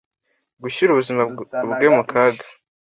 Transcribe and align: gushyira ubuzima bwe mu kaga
gushyira 0.61 0.89
ubuzima 0.91 1.21
bwe 1.75 1.87
mu 1.95 2.03
kaga 2.11 2.43